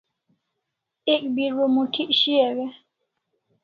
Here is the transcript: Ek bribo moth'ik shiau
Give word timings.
Ek 1.13 1.23
bribo 1.33 1.63
moth'ik 1.73 2.09
shiau 2.19 2.59